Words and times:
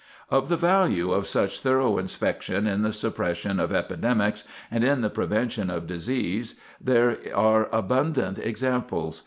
Of 0.31 0.49
the 0.49 0.57
value 0.57 1.11
of 1.11 1.27
such 1.27 1.59
thorough 1.59 1.99
inspection 1.99 2.65
in 2.65 2.81
the 2.81 2.91
suppression 2.91 3.59
of 3.59 3.71
epidemics, 3.71 4.43
and 4.71 4.83
in 4.83 5.01
the 5.01 5.11
prevention 5.11 5.69
of 5.69 5.85
disease, 5.85 6.55
there 6.83 7.17
are 7.35 7.69
abundant 7.71 8.39
examples. 8.39 9.19